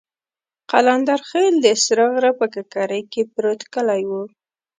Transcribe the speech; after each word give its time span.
قلندرخېل 0.71 1.53
د 1.65 1.67
سره 1.83 2.03
غره 2.13 2.31
په 2.39 2.45
ککرۍ 2.53 3.01
کې 3.11 3.21
پروت 3.33 3.61
کلی 3.73 4.01
وو. 4.09 4.23